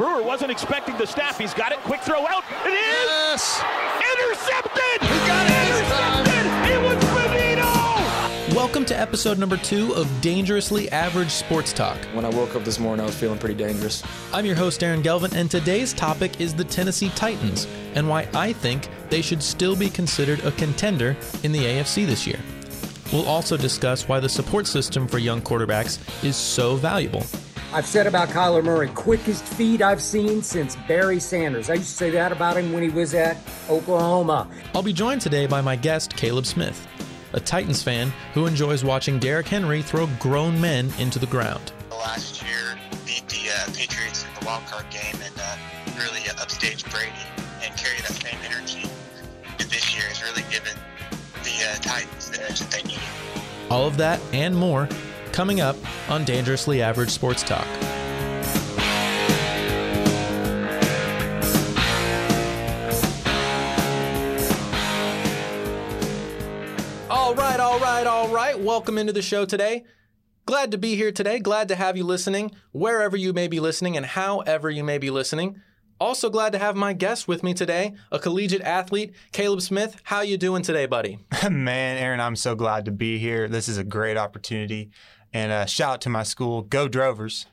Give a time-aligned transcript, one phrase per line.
[0.00, 1.36] Brewer wasn't expecting the snap.
[1.36, 1.78] He's got it.
[1.80, 2.42] Quick throw out.
[2.64, 3.62] It is Yes!
[4.00, 5.02] intercepted.
[5.02, 5.68] He got it.
[5.68, 6.46] Intercepted.
[6.72, 8.56] It was Benito.
[8.56, 11.98] Welcome to episode number two of Dangerously Average Sports Talk.
[12.14, 14.02] When I woke up this morning, I was feeling pretty dangerous.
[14.32, 18.54] I'm your host, Aaron Gelvin, and today's topic is the Tennessee Titans and why I
[18.54, 22.40] think they should still be considered a contender in the AFC this year.
[23.12, 27.26] We'll also discuss why the support system for young quarterbacks is so valuable.
[27.72, 31.70] I've said about Kyler Murray, quickest feet I've seen since Barry Sanders.
[31.70, 33.36] I used to say that about him when he was at
[33.68, 34.48] Oklahoma.
[34.74, 36.84] I'll be joined today by my guest, Caleb Smith,
[37.32, 41.70] a Titans fan who enjoys watching Derrick Henry throw grown men into the ground.
[41.90, 45.56] last year beat the uh, Patriots in the wild card game and uh,
[45.96, 47.12] really upstage Brady
[47.62, 48.82] and carry that same energy.
[49.60, 50.76] And this year has really given
[51.44, 52.98] the uh, Titans the edge that they need.
[53.70, 54.88] All of that and more
[55.30, 55.76] coming up
[56.10, 57.66] on Dangerously Average Sports Talk.
[67.08, 68.58] All right, all right, all right.
[68.58, 69.84] Welcome into the show today.
[70.46, 71.38] Glad to be here today.
[71.38, 75.10] Glad to have you listening, wherever you may be listening and however you may be
[75.10, 75.60] listening.
[76.00, 80.00] Also glad to have my guest with me today, a collegiate athlete, Caleb Smith.
[80.02, 81.18] How you doing today, buddy?
[81.50, 83.48] Man, Aaron, I'm so glad to be here.
[83.48, 84.90] This is a great opportunity.
[85.32, 87.46] And uh, shout out to my school, Go Drovers.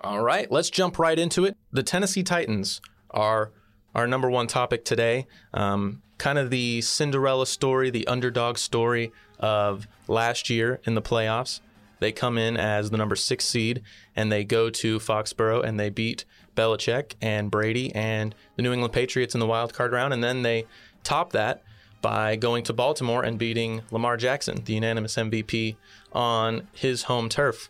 [0.00, 1.56] All right, let's jump right into it.
[1.72, 3.52] The Tennessee Titans are
[3.94, 5.26] our number one topic today.
[5.54, 11.60] Um, kind of the Cinderella story, the underdog story of last year in the playoffs.
[11.98, 13.82] They come in as the number six seed
[14.14, 18.92] and they go to Foxborough and they beat Belichick and Brady and the New England
[18.92, 20.12] Patriots in the wild card round.
[20.12, 20.66] And then they
[21.04, 21.62] top that
[22.02, 25.76] by going to Baltimore and beating Lamar Jackson, the unanimous MVP,
[26.12, 27.68] on his home turf.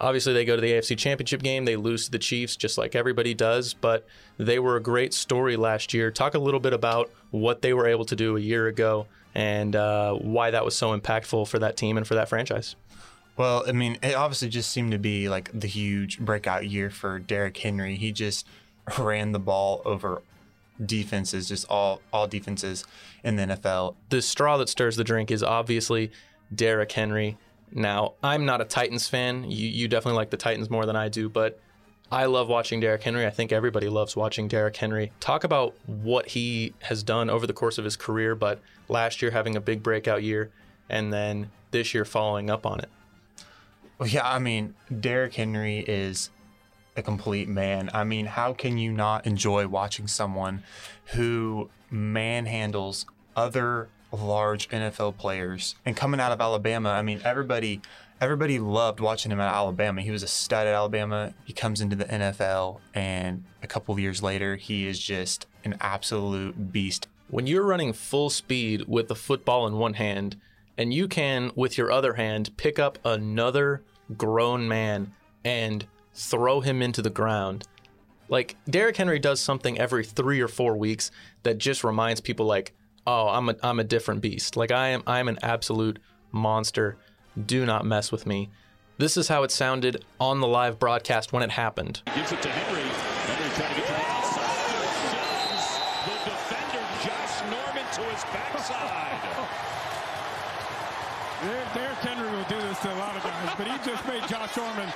[0.00, 1.64] Obviously, they go to the AFC Championship game.
[1.64, 4.06] They lose to the Chiefs, just like everybody does, but
[4.36, 6.10] they were a great story last year.
[6.10, 9.74] Talk a little bit about what they were able to do a year ago and
[9.74, 12.76] uh, why that was so impactful for that team and for that franchise.
[13.36, 17.18] Well, I mean, it obviously just seemed to be like the huge breakout year for
[17.18, 17.96] Derrick Henry.
[17.96, 18.46] He just
[18.98, 20.22] ran the ball over
[20.84, 22.84] defenses, just all all defenses
[23.24, 23.96] in the NFL.
[24.10, 26.10] The straw that stirs the drink is obviously
[26.54, 27.36] Derrick Henry.
[27.70, 29.50] Now, I'm not a Titans fan.
[29.50, 31.60] You, you definitely like the Titans more than I do, but
[32.10, 33.26] I love watching Derrick Henry.
[33.26, 35.12] I think everybody loves watching Derrick Henry.
[35.20, 39.30] Talk about what he has done over the course of his career, but last year
[39.30, 40.50] having a big breakout year,
[40.88, 42.88] and then this year following up on it.
[43.98, 46.30] Well, yeah, I mean, Derrick Henry is
[46.98, 47.90] a complete man.
[47.94, 50.62] I mean, how can you not enjoy watching someone
[51.14, 56.90] who manhandles other large NFL players and coming out of Alabama?
[56.90, 57.80] I mean, everybody
[58.20, 60.02] everybody loved watching him at Alabama.
[60.02, 61.34] He was a stud at Alabama.
[61.44, 65.76] He comes into the NFL and a couple of years later, he is just an
[65.80, 67.06] absolute beast.
[67.28, 70.36] When you're running full speed with the football in one hand,
[70.78, 73.82] and you can, with your other hand, pick up another
[74.16, 75.12] grown man
[75.44, 75.86] and
[76.18, 77.64] throw him into the ground.
[78.28, 81.10] Like Derrick Henry does something every three or four weeks
[81.44, 82.74] that just reminds people, like,
[83.06, 84.56] oh, I'm a I'm a different beast.
[84.56, 85.98] Like I am I'm an absolute
[86.32, 86.96] monster.
[87.46, 88.50] Do not mess with me.
[88.98, 92.02] This is how it sounded on the live broadcast when it happened.
[92.16, 92.82] Gives it to Henry.
[92.82, 94.58] Henry trying to get to the outside.
[95.14, 99.22] Sends the defender Josh Norman to his backside.
[101.38, 104.26] Der- Derrick Henry will do this to a lot of guys, but he just made
[104.26, 104.90] Josh Norman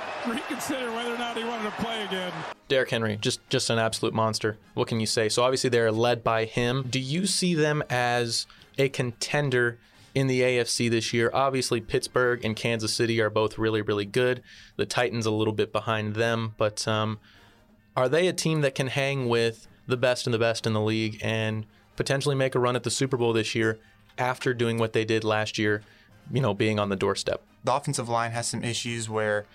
[0.69, 2.31] reconsider whether or not he wanted to play again.
[2.67, 4.57] Derrick Henry, just just an absolute monster.
[4.73, 5.29] What can you say?
[5.29, 6.85] So obviously they're led by him.
[6.89, 8.47] Do you see them as
[8.77, 9.77] a contender
[10.15, 11.29] in the AFC this year?
[11.33, 14.41] Obviously Pittsburgh and Kansas City are both really really good.
[14.77, 17.19] The Titans a little bit behind them, but um,
[17.95, 20.81] are they a team that can hang with the best and the best in the
[20.81, 23.79] league and potentially make a run at the Super Bowl this year
[24.17, 25.83] after doing what they did last year?
[26.31, 27.41] You know, being on the doorstep.
[27.65, 29.45] the offensive line has some issues where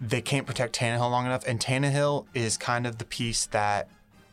[0.00, 3.88] they can't protect Tannehill long enough, and Tannehill is kind of the piece that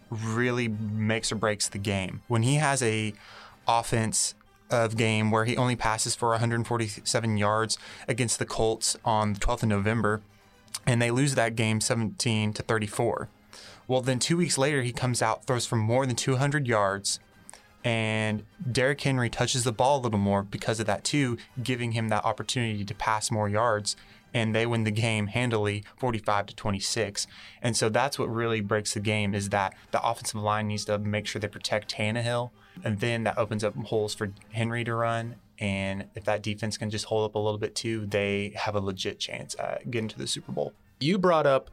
[0.10, 2.22] really makes or breaks the game.
[2.28, 3.14] When he has a
[3.68, 4.36] offense
[4.70, 7.78] of game where he only passes for 147 yards
[8.08, 10.22] against the Colts on the 12th of November,
[10.86, 13.30] and they lose that game 17 to 34.
[13.88, 17.20] Well, then two weeks later, he comes out, throws for more than 200 yards,
[17.84, 22.10] and Derrick Henry touches the ball a little more because of that too, giving him
[22.10, 23.96] that opportunity to pass more yards.
[24.34, 27.28] And they win the game handily, 45 to 26.
[27.62, 30.98] And so that's what really breaks the game is that the offensive line needs to
[30.98, 32.52] make sure they protect Tannehill,
[32.84, 35.36] and then that opens up holes for Henry to run.
[35.60, 38.80] And if that defense can just hold up a little bit too, they have a
[38.80, 40.74] legit chance at getting to the Super Bowl.
[41.00, 41.70] You brought up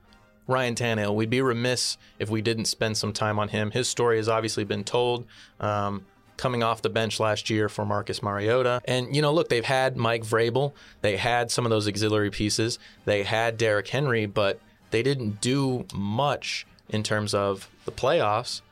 [0.47, 1.15] Ryan Tannehill.
[1.15, 3.71] We'd be remiss if we didn't spend some time on him.
[3.71, 5.27] His story has obviously been told.
[5.61, 6.05] Um,
[6.39, 8.81] coming off the bench last year for Marcus Mariota.
[8.87, 12.79] And, you know, look, they've had Mike Vrabel, they had some of those auxiliary pieces,
[13.05, 18.63] they had Derrick Henry, but they didn't do much in terms of the playoffs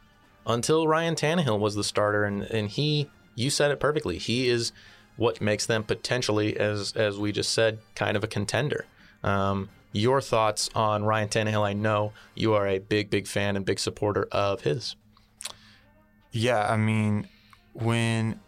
[0.46, 2.24] until Ryan Tannehill was the starter.
[2.24, 4.72] And, and he, you said it perfectly, he is
[5.16, 8.86] what makes them potentially, as, as we just said, kind of a contender.
[9.22, 11.66] Um, your thoughts on Ryan Tannehill?
[11.66, 14.94] I know you are a big, big fan and big supporter of his.
[16.32, 17.28] Yeah, I mean,
[17.82, 18.40] when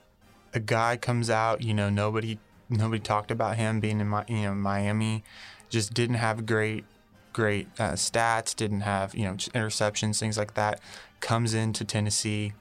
[0.55, 2.39] a guy comes out, you know, nobody
[2.69, 5.25] nobody talked about him being in my, you know Miami,
[5.69, 6.85] just didn't have great
[7.33, 10.81] great uh, stats, didn't have you know interceptions, things like that.
[11.21, 12.53] Comes into Tennessee,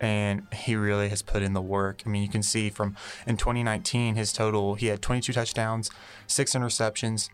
[0.00, 2.02] and he really has put in the work.
[2.06, 2.96] I mean, you can see from
[3.26, 5.90] in 2019 his total he had 22 touchdowns,
[6.26, 7.28] six interceptions,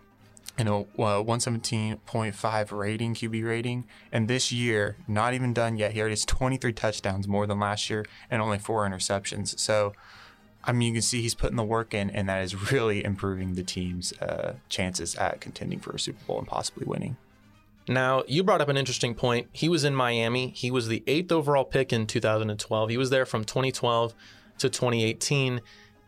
[0.56, 3.84] and a uh, 117.5 rating, QB rating.
[4.12, 7.90] And this year, not even done yet, he already has 23 touchdowns more than last
[7.90, 9.58] year and only four interceptions.
[9.58, 9.92] So,
[10.62, 13.54] I mean, you can see he's putting the work in, and that is really improving
[13.54, 17.16] the team's uh, chances at contending for a Super Bowl and possibly winning.
[17.86, 19.48] Now, you brought up an interesting point.
[19.52, 20.48] He was in Miami.
[20.50, 22.88] He was the eighth overall pick in 2012.
[22.88, 24.14] He was there from 2012
[24.58, 25.60] to 2018.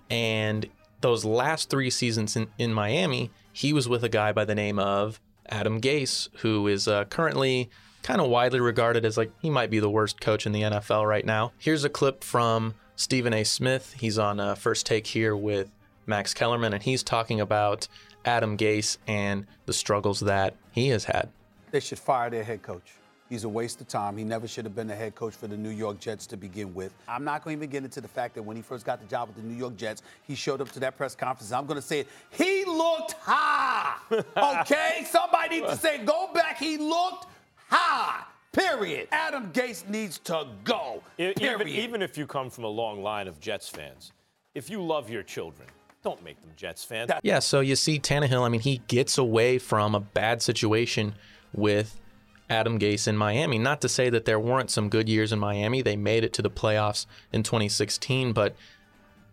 [0.09, 0.67] And
[1.03, 4.79] those last three seasons in, in Miami, he was with a guy by the name
[4.79, 5.19] of
[5.49, 7.71] Adam Gase, who is uh, currently
[8.03, 11.09] kind of widely regarded as like he might be the worst coach in the NFL
[11.09, 11.53] right now.
[11.57, 13.45] Here's a clip from Stephen A.
[13.45, 13.95] Smith.
[13.99, 15.71] He's on uh, First Take here with
[16.05, 17.89] Max Kellerman, and he's talking about
[18.27, 21.31] Adam Gase and the struggles that he has had.
[21.71, 22.93] They should fire their head coach.
[23.29, 24.17] He's a waste of time.
[24.17, 26.73] He never should have been the head coach for the New York Jets to begin
[26.75, 26.95] with.
[27.09, 29.07] I'm not going to even get into the fact that when he first got the
[29.07, 31.51] job with the New York Jets, he showed up to that press conference.
[31.51, 32.09] I'm going to say it.
[32.31, 33.95] He looked high.
[34.37, 35.05] Okay?
[35.09, 36.59] Somebody needs to say, go back.
[36.59, 37.27] He looked
[37.69, 38.23] high.
[38.53, 39.09] Period.
[39.11, 41.03] Adam Gase needs to go.
[41.17, 41.41] Period.
[41.41, 44.13] Even, even if you come from a long line of Jets fans,
[44.55, 45.69] if you love your children,
[46.03, 47.11] don't make them Jets fans.
[47.23, 51.15] Yeah, so you see Tannehill, I mean, he gets away from a bad situation
[51.53, 52.01] with
[52.49, 53.59] Adam Gase in Miami.
[53.59, 55.83] Not to say that there weren't some good years in Miami.
[55.83, 58.55] They made it to the playoffs in 2016, but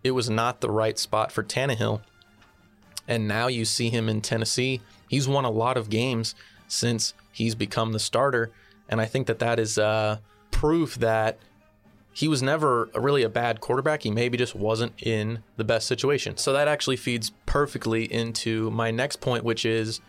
[0.02, 2.00] it was not the right spot for Tannehill.
[3.06, 4.80] And now you see him in Tennessee.
[5.08, 6.34] He's won a lot of games
[6.66, 8.50] since he's become the starter.
[8.88, 10.18] And I think that that is uh,
[10.50, 11.38] proof that
[12.12, 14.02] he was never really a bad quarterback.
[14.02, 16.36] He maybe just wasn't in the best situation.
[16.36, 20.00] So that actually feeds perfectly into my next point, which is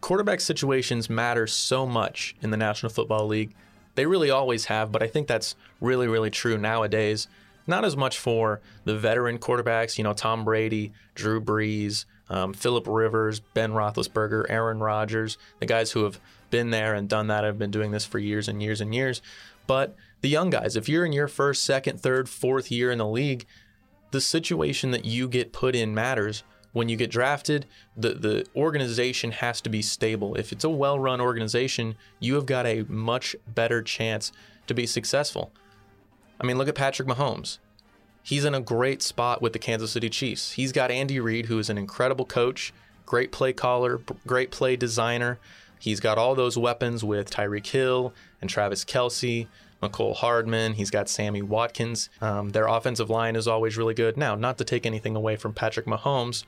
[0.00, 3.54] quarterback situations matter so much in the National Football League.
[3.94, 7.28] They really always have, but I think that's really, really true nowadays.
[7.66, 12.86] Not as much for the veteran quarterbacks, you know, Tom Brady, Drew Brees, um, Philip
[12.86, 16.20] Rivers, Ben Roethlisberger, Aaron Rodgers, the guys who have
[16.50, 19.20] been there and done that, have been doing this for years and years and years.
[19.66, 23.06] But the young guys, if you're in your first, second, third, fourth year in the
[23.06, 23.46] league,
[24.10, 29.32] the situation that you get put in matters when you get drafted, the, the organization
[29.32, 30.34] has to be stable.
[30.36, 34.32] If it's a well run organization, you have got a much better chance
[34.66, 35.52] to be successful.
[36.40, 37.58] I mean, look at Patrick Mahomes.
[38.22, 40.52] He's in a great spot with the Kansas City Chiefs.
[40.52, 42.72] He's got Andy Reid, who is an incredible coach,
[43.06, 45.38] great play caller, great play designer.
[45.78, 49.48] He's got all those weapons with Tyreek Hill and Travis Kelce,
[49.82, 50.74] Mecole Hardman.
[50.74, 52.10] He's got Sammy Watkins.
[52.20, 54.16] Um, their offensive line is always really good.
[54.16, 56.44] Now, not to take anything away from Patrick Mahomes,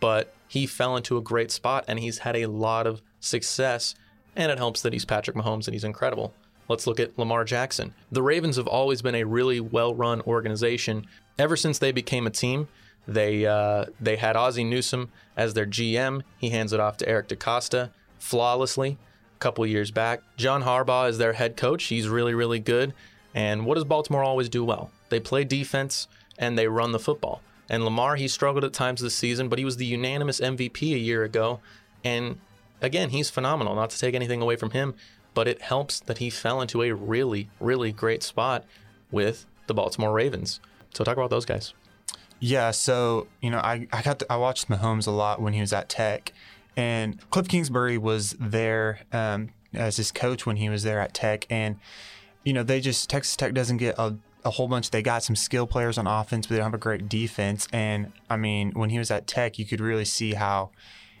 [0.00, 3.94] but he fell into a great spot and he's had a lot of success.
[4.34, 6.34] And it helps that he's Patrick Mahomes and he's incredible.
[6.68, 7.94] Let's look at Lamar Jackson.
[8.10, 11.06] The Ravens have always been a really well run organization.
[11.38, 12.68] Ever since they became a team,
[13.06, 16.22] they, uh, they had Ozzie Newsome as their GM.
[16.38, 18.98] He hands it off to Eric DeCosta flawlessly
[19.38, 20.22] couple years back.
[20.36, 21.84] John Harbaugh is their head coach.
[21.84, 22.94] He's really, really good.
[23.34, 24.90] And what does Baltimore always do well?
[25.08, 27.42] They play defense and they run the football.
[27.68, 30.98] And Lamar, he struggled at times this season, but he was the unanimous MVP a
[30.98, 31.60] year ago.
[32.04, 32.38] And
[32.80, 33.74] again, he's phenomenal.
[33.74, 34.94] Not to take anything away from him,
[35.34, 38.64] but it helps that he fell into a really, really great spot
[39.10, 40.60] with the Baltimore Ravens.
[40.94, 41.74] So talk about those guys.
[42.38, 45.60] Yeah, so you know, I I got to, I watched Mahomes a lot when he
[45.60, 46.32] was at Tech,
[46.76, 51.46] and Cliff Kingsbury was there um, as his coach when he was there at Tech,
[51.50, 51.76] and
[52.44, 54.90] you know they just Texas Tech doesn't get a a whole bunch.
[54.90, 57.66] They got some skill players on offense, but they don't have a great defense.
[57.72, 60.70] And I mean, when he was at Tech, you could really see how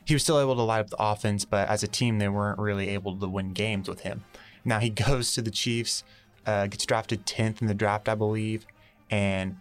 [0.04, 2.60] he was still able to light up the offense, but as a team, they weren't
[2.60, 4.24] really able to win games with him.
[4.64, 6.04] Now he goes to the Chiefs,
[6.46, 8.64] uh, gets drafted 10th in the draft, I believe,
[9.10, 9.56] and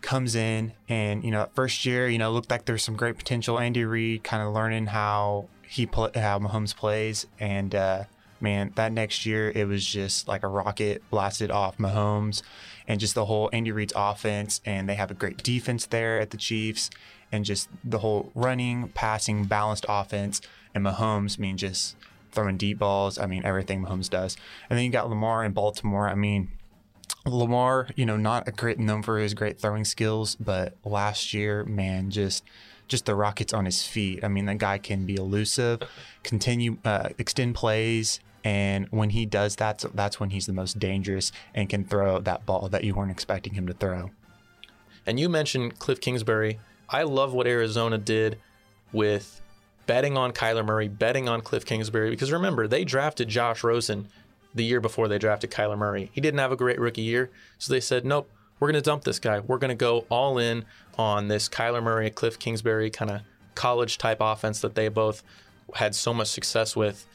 [0.00, 0.72] comes in.
[0.88, 3.58] And, you know, first year, you know, looked like there's some great potential.
[3.58, 7.26] Andy Reid kind of learning how he play, how Mahomes plays.
[7.38, 8.04] And, uh,
[8.40, 12.42] man, that next year it was just like a rocket blasted off Mahomes
[12.86, 14.60] and just the whole Andy Reid's offense.
[14.64, 16.90] And they have a great defense there at the Chiefs
[17.30, 20.40] and just the whole running, passing, balanced offense.
[20.74, 21.96] And Mahomes, I mean, just
[22.32, 23.18] throwing deep balls.
[23.18, 24.36] I mean, everything Mahomes does.
[24.68, 26.08] And then you got Lamar in Baltimore.
[26.08, 26.50] I mean,
[27.26, 31.64] Lamar, you know, not a great known for his great throwing skills, but last year,
[31.64, 32.44] man, just
[32.86, 34.24] just the rockets on his feet.
[34.24, 35.82] I mean, the guy can be elusive,
[36.22, 41.32] continue uh, extend plays, and when he does that, that's when he's the most dangerous
[41.54, 44.10] and can throw that ball that you weren't expecting him to throw.
[45.06, 46.58] And you mentioned Cliff Kingsbury.
[46.88, 48.38] I love what Arizona did
[48.92, 49.42] with
[49.86, 54.08] betting on Kyler Murray, betting on Cliff Kingsbury, because remember, they drafted Josh Rosen
[54.54, 56.10] the year before they drafted Kyler Murray.
[56.12, 59.04] He didn't have a great rookie year, so they said, nope, we're going to dump
[59.04, 59.40] this guy.
[59.40, 60.64] We're going to go all in
[60.96, 63.20] on this Kyler Murray, Cliff Kingsbury kind of
[63.54, 65.22] college type offense that they both
[65.74, 67.06] had so much success with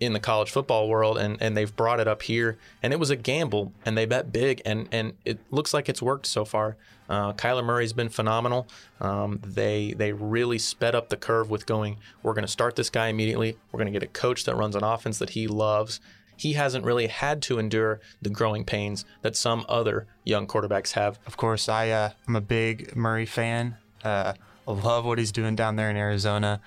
[0.00, 3.10] in the college football world and, and they've brought it up here and it was
[3.10, 6.76] a gamble and they bet big and, and it looks like it's worked so far.
[7.08, 8.66] Uh, Kyler Murray's been phenomenal.
[9.00, 12.90] Um, they they really sped up the curve with going, we're going to start this
[12.90, 13.56] guy immediately.
[13.70, 16.00] We're going to get a coach that runs an offense that he loves
[16.36, 21.18] he hasn't really had to endure the growing pains that some other young quarterbacks have.
[21.26, 23.76] Of course, I uh, I'm a big Murray fan.
[24.02, 24.34] Uh,
[24.66, 26.60] I love what he's doing down there in Arizona.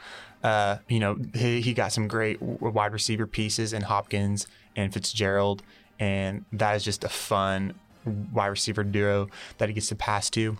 [0.43, 5.63] Uh, you know, he, he got some great wide receiver pieces in Hopkins and Fitzgerald,
[5.99, 7.73] and that is just a fun
[8.05, 10.57] wide receiver duo that he gets to pass to.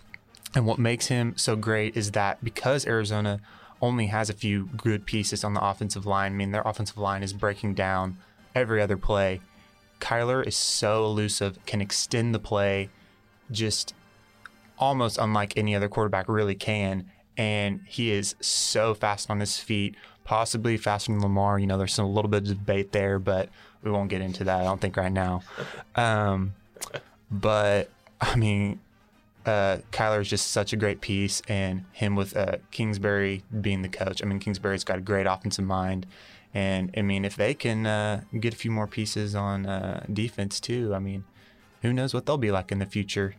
[0.55, 3.39] And what makes him so great is that because Arizona
[3.81, 7.21] only has a few good pieces on the offensive line, I mean, their offensive line
[7.21, 8.17] is breaking down
[8.57, 9.41] every other play.
[9.99, 12.89] Kyler is so elusive, can extend the play
[13.51, 13.93] just
[14.77, 17.09] almost unlike any other quarterback really can.
[17.37, 21.59] And he is so fast on his feet, possibly faster than Lamar.
[21.59, 23.49] You know, there's a little bit of debate there, but
[23.83, 25.43] we won't get into that, I don't think, right now.
[25.95, 26.53] Um,
[27.29, 28.79] but, I mean,
[29.45, 33.89] uh, Kyler is just such a great piece, and him with uh, Kingsbury being the
[33.89, 34.21] coach.
[34.23, 36.05] I mean, Kingsbury's got a great offensive mind.
[36.57, 40.59] And I mean, if they can uh, get a few more pieces on uh, defense
[40.59, 41.23] too, I mean,
[41.83, 43.35] who knows what they'll be like in the future.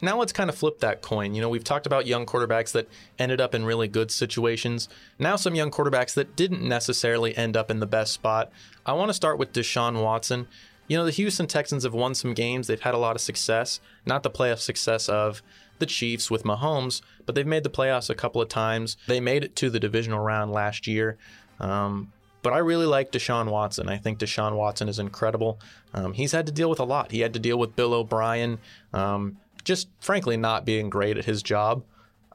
[0.00, 1.34] Now let's kind of flip that coin.
[1.34, 4.88] You know, we've talked about young quarterbacks that ended up in really good situations.
[5.18, 8.50] Now some young quarterbacks that didn't necessarily end up in the best spot.
[8.86, 10.48] I want to start with Deshaun Watson.
[10.88, 12.68] You know, the Houston Texans have won some games.
[12.68, 15.42] They've had a lot of success, not the playoff success of
[15.78, 18.96] the Chiefs with Mahomes, but they've made the playoffs a couple of times.
[19.08, 21.18] They made it to the divisional round last year.
[21.58, 22.10] Um,
[22.42, 23.88] but I really like Deshaun Watson.
[23.88, 25.60] I think Deshaun Watson is incredible.
[25.94, 27.10] Um, he's had to deal with a lot.
[27.10, 28.58] He had to deal with Bill O'Brien,
[28.92, 31.82] um, just frankly not being great at his job.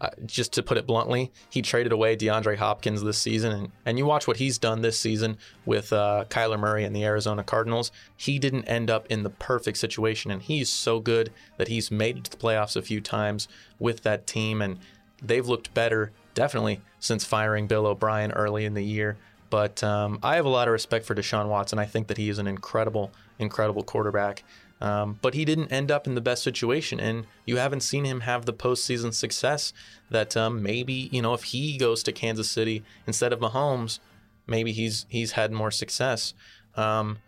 [0.01, 3.97] Uh, just to put it bluntly, he traded away DeAndre Hopkins this season, and, and
[3.97, 7.93] you watch what he's done this season with uh, Kyler Murray and the Arizona Cardinals.
[8.17, 12.17] He didn't end up in the perfect situation, and he's so good that he's made
[12.17, 13.47] it to the playoffs a few times
[13.79, 14.79] with that team, and
[15.23, 19.15] they've looked better definitely since firing Bill O'Brien early in the year.
[19.49, 21.79] But um, I have a lot of respect for Deshaun Watson.
[21.79, 24.43] I think that he is an incredible, incredible quarterback.
[24.81, 28.21] Um, but he didn't end up in the best situation, and you haven't seen him
[28.21, 29.71] have the postseason success
[30.09, 33.99] that um, maybe you know if he goes to Kansas City instead of Mahomes,
[34.47, 36.33] maybe he's he's had more success.
[36.75, 37.19] Um,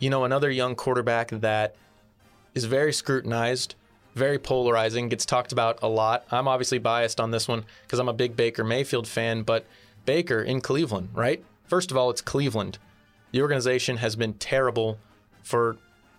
[0.00, 1.76] you know, another young quarterback that
[2.54, 3.76] is very scrutinized,
[4.16, 6.26] very polarizing, gets talked about a lot.
[6.32, 9.64] I'm obviously biased on this one because I'm a big Baker Mayfield fan, but
[10.04, 11.44] Baker in Cleveland, right?
[11.64, 12.78] First of all, it's Cleveland.
[13.30, 14.98] The organization has been terrible
[15.42, 15.76] for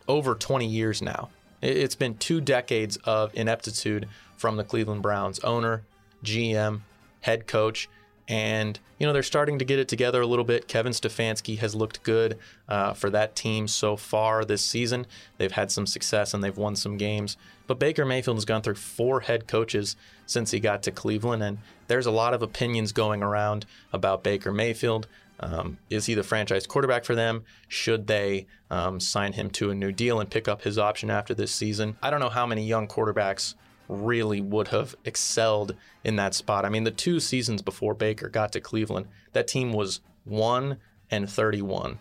[0.07, 1.29] over 20 years now.
[1.61, 5.83] It's been two decades of ineptitude from the Cleveland Browns owner,
[6.23, 6.81] GM,
[7.21, 7.89] head coach,
[8.27, 10.67] and you know they're starting to get it together a little bit.
[10.67, 12.37] Kevin Stefanski has looked good
[12.69, 15.05] uh, for that team so far this season.
[15.37, 17.37] They've had some success and they've won some games.
[17.67, 21.59] But Baker Mayfield has gone through four head coaches since he got to Cleveland, and
[21.87, 25.07] there's a lot of opinions going around about Baker Mayfield.
[25.39, 27.43] Um, is he the franchise quarterback for them?
[27.67, 31.33] Should they um, sign him to a new deal and pick up his option after
[31.33, 31.97] this season?
[32.01, 33.55] I don't know how many young quarterbacks
[33.93, 36.65] really would have excelled in that spot.
[36.65, 40.77] I mean, the two seasons before Baker got to Cleveland, that team was 1
[41.11, 41.99] and 31.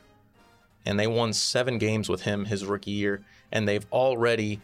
[0.84, 3.22] And they won seven games with him his rookie year,
[3.52, 4.60] and they've already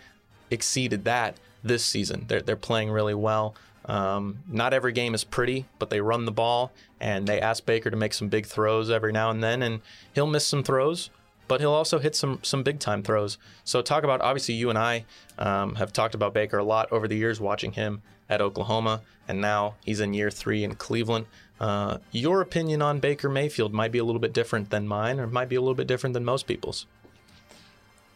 [0.51, 2.25] exceeded that this season.
[2.27, 3.55] They're, they're playing really well.
[3.85, 7.91] Um, not every game is pretty, but they run the ball and they ask Baker
[7.91, 9.81] to make some big throws every now and then, and
[10.13, 11.09] he'll miss some throws,
[11.49, 13.39] but he'll also hit some some big time throws.
[13.65, 15.07] So talk about obviously you and I
[15.39, 19.41] um, have talked about Baker a lot over the years, watching him at Oklahoma, and
[19.41, 21.27] now he's in year three in Cleveland.
[21.59, 25.27] Uh, your opinion on Baker Mayfield might be a little bit different than mine, or
[25.27, 26.87] might be a little bit different than most people's.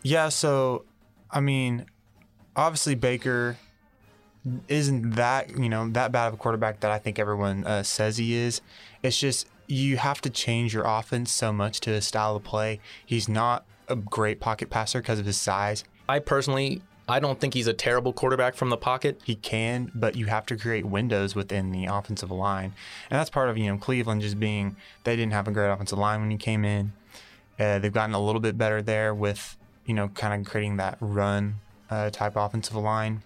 [0.03, 0.85] Yeah, so
[1.31, 1.87] I mean,
[2.55, 3.57] obviously Baker
[4.69, 8.17] isn't that you know that bad of a quarterback that I think everyone uh, says
[8.17, 8.61] he is.
[9.03, 12.79] It's just you have to change your offense so much to his style of play.
[13.05, 15.85] He's not a great pocket passer because of his size.
[16.09, 19.21] I personally, I don't think he's a terrible quarterback from the pocket.
[19.25, 22.75] He can, but you have to create windows within the offensive line,
[23.11, 25.99] and that's part of you know Cleveland just being they didn't have a great offensive
[25.99, 26.93] line when he came in.
[27.59, 30.99] Uh, they've gotten a little bit better there with you know kind of creating that
[31.01, 31.55] run
[31.89, 33.23] uh, type offensive line,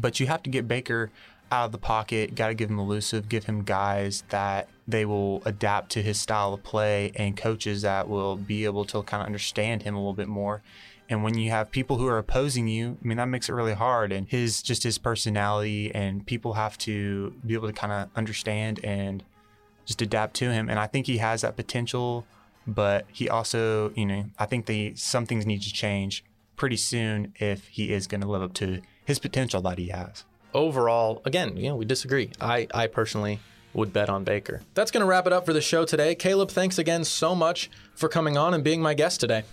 [0.00, 1.10] but you have to get Baker
[1.50, 2.34] out of the pocket.
[2.34, 6.54] Got to give him elusive, give him guys that they will adapt to his style
[6.54, 10.14] of play, and coaches that will be able to kind of understand him a little
[10.14, 10.62] bit more.
[11.08, 13.74] And when you have people who are opposing you, I mean that makes it really
[13.74, 14.12] hard.
[14.12, 18.80] And his just his personality, and people have to be able to kind of understand
[18.84, 19.22] and
[19.84, 20.68] just adapt to him.
[20.68, 22.26] And I think he has that potential,
[22.66, 26.24] but he also, you know, I think the some things need to change
[26.56, 30.24] pretty soon if he is going to live up to his potential that he has
[30.56, 32.30] overall, again, you know, we disagree.
[32.40, 33.38] I, I personally
[33.74, 34.62] would bet on Baker.
[34.74, 36.14] That's going to wrap it up for the show today.
[36.14, 39.44] Caleb, thanks again so much for coming on and being my guest today.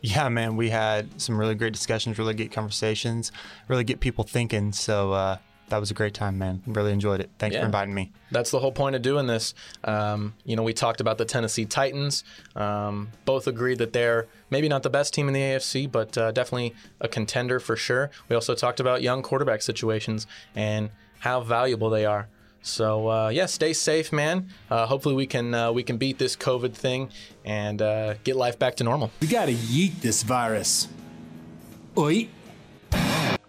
[0.00, 3.32] Yeah, man, we had some really great discussions, really good conversations,
[3.66, 4.72] really get people thinking.
[4.72, 6.62] So uh, that was a great time, man.
[6.66, 7.30] Really enjoyed it.
[7.38, 7.60] Thanks yeah.
[7.60, 8.12] for inviting me.
[8.30, 9.54] That's the whole point of doing this.
[9.84, 12.24] Um, you know, we talked about the Tennessee Titans.
[12.54, 16.30] Um, both agreed that they're maybe not the best team in the AFC, but uh,
[16.32, 18.10] definitely a contender for sure.
[18.28, 22.28] We also talked about young quarterback situations and how valuable they are.
[22.62, 24.48] So uh, yeah, stay safe, man.
[24.70, 27.10] Uh, hopefully we can uh, we can beat this COVID thing
[27.44, 29.12] and uh, get life back to normal.
[29.20, 30.88] We gotta yeet this virus.
[31.96, 32.28] Oi.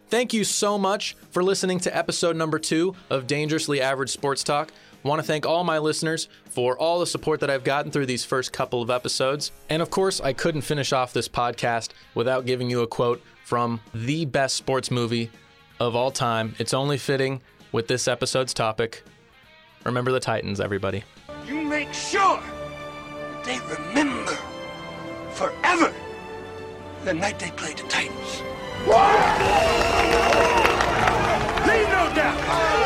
[0.09, 4.71] Thank you so much for listening to episode number two of Dangerously Average Sports Talk.
[5.03, 8.05] I want to thank all my listeners for all the support that I've gotten through
[8.05, 9.51] these first couple of episodes.
[9.69, 13.81] And of course, I couldn't finish off this podcast without giving you a quote from
[13.93, 15.29] the best sports movie
[15.79, 16.55] of all time.
[16.57, 17.41] It's only fitting
[17.74, 19.03] with this episode's topic.
[19.83, 21.03] Remember the Titans, everybody.
[21.46, 24.37] You make sure that they remember
[25.31, 25.93] forever
[27.03, 28.41] the night they played the Titans.
[31.66, 32.76] Leave no doubt.